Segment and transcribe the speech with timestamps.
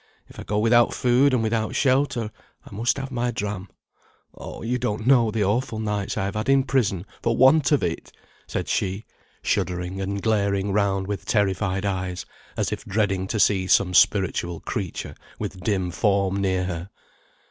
[0.27, 2.31] If I go without food, and without shelter,
[2.65, 3.69] I must have my dram.
[4.33, 4.63] Oh!
[4.63, 8.11] you don't know the awful nights I have had in prison for want of it!"
[8.47, 9.05] said she,
[9.43, 12.25] shuddering, and glaring round with terrified eyes,
[12.57, 16.89] as if dreading to see some spiritual creature, with dim form, near her.